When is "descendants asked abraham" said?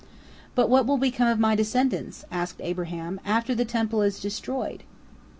1.53-3.21